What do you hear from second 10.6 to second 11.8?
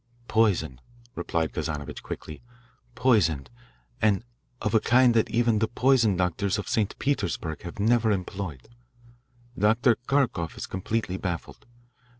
completely baffled.